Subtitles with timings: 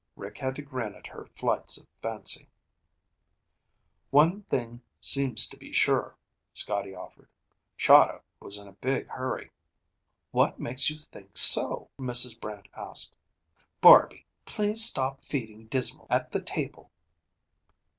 [0.15, 2.49] Rick had to grin at her flights of fancy.
[4.09, 6.17] "One thing seems sure,"
[6.53, 7.27] Scotty offered.
[7.77, 9.51] "Chahda was in a big hurry."
[10.31, 12.41] "What makes you think so?" Mrs.
[12.41, 13.15] Brant asked.
[13.79, 14.25] "Barby!
[14.43, 16.89] Please stop feeding Dismal at the table."